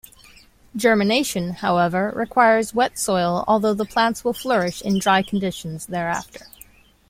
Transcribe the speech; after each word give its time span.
Germination, 0.75 1.51
however, 1.51 2.11
requires 2.15 2.73
wet 2.73 2.97
soil 2.97 3.43
although 3.47 3.75
the 3.75 3.85
plants 3.85 4.23
will 4.23 4.33
flourish 4.33 4.81
in 4.81 4.97
dry 4.97 5.21
conditions 5.21 5.85
thereafter. 5.85 6.47